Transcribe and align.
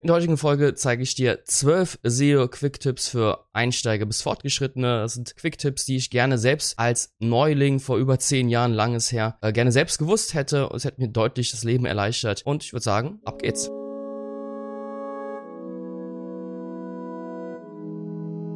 In 0.00 0.06
der 0.06 0.14
heutigen 0.14 0.36
Folge 0.36 0.76
zeige 0.76 1.02
ich 1.02 1.16
dir 1.16 1.44
zwölf 1.44 1.98
SEO-Quick-Tipps 2.04 3.08
für 3.08 3.46
Einsteiger 3.52 4.06
bis 4.06 4.22
Fortgeschrittene. 4.22 5.00
Das 5.00 5.14
sind 5.14 5.34
Quick-Tipps, 5.34 5.86
die 5.86 5.96
ich 5.96 6.10
gerne 6.10 6.38
selbst 6.38 6.78
als 6.78 7.16
Neuling 7.18 7.80
vor 7.80 7.96
über 7.96 8.20
zehn 8.20 8.48
Jahren, 8.48 8.72
langes 8.72 9.10
her, 9.10 9.38
äh, 9.40 9.52
gerne 9.52 9.72
selbst 9.72 9.98
gewusst 9.98 10.34
hätte. 10.34 10.70
Es 10.72 10.84
hätte 10.84 11.00
mir 11.00 11.08
deutlich 11.08 11.50
das 11.50 11.64
Leben 11.64 11.84
erleichtert. 11.84 12.42
Und 12.46 12.62
ich 12.62 12.72
würde 12.72 12.84
sagen, 12.84 13.18
ab 13.24 13.42
geht's. 13.42 13.72